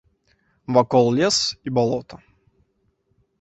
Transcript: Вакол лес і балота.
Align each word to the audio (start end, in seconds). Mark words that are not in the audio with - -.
Вакол 0.77 1.07
лес 1.17 1.37
і 1.69 1.75
балота. 1.79 2.21